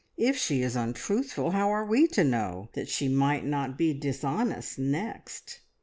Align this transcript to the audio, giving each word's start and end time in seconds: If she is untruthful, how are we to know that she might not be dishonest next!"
If 0.17 0.35
she 0.35 0.63
is 0.63 0.75
untruthful, 0.75 1.51
how 1.51 1.69
are 1.71 1.85
we 1.85 2.07
to 2.07 2.23
know 2.23 2.69
that 2.73 2.89
she 2.89 3.07
might 3.07 3.45
not 3.45 3.77
be 3.77 3.93
dishonest 3.93 4.79
next!" 4.79 5.59